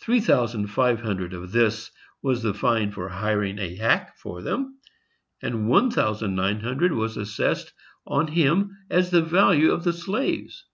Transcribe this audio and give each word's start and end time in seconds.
Three 0.00 0.20
thousand 0.20 0.68
five 0.68 1.00
hundred 1.00 1.34
of 1.34 1.50
this 1.50 1.90
was 2.22 2.44
the 2.44 2.54
fine 2.54 2.92
for 2.92 3.08
hiring 3.08 3.58
a 3.58 3.74
hack 3.74 4.16
for 4.16 4.40
them, 4.40 4.78
and 5.42 5.68
one 5.68 5.90
thousand 5.90 6.36
nine 6.36 6.60
hundred 6.60 6.92
was 6.92 7.16
assessed 7.16 7.72
on 8.06 8.28
him 8.28 8.76
as 8.88 9.10
the 9.10 9.20
value 9.20 9.72
of 9.72 9.82
the 9.82 9.92
slaves! 9.92 10.64